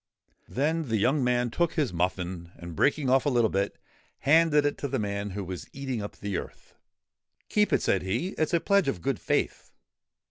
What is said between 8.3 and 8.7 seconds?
it 's a